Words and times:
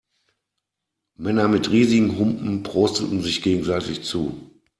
Männer 1.15 1.47
mit 1.47 1.69
riesigen 1.69 2.17
Humpen 2.17 2.63
prosteten 2.63 3.21
sich 3.21 3.43
gegenseitig 3.43 4.01
zu. 4.03 4.49